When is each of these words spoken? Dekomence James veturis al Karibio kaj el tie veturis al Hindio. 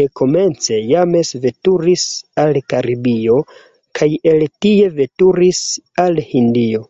Dekomence 0.00 0.76
James 0.90 1.32
veturis 1.46 2.04
al 2.44 2.60
Karibio 2.74 3.40
kaj 4.02 4.08
el 4.34 4.46
tie 4.68 4.94
veturis 5.02 5.66
al 6.06 6.22
Hindio. 6.32 6.86